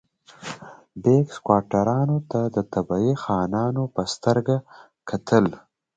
[1.03, 4.55] بیګ سکواټورانو ته د طبیعي خانانو په سترګه
[5.09, 5.45] کتل.